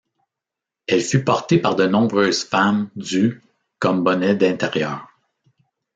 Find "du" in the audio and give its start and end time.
2.95-3.39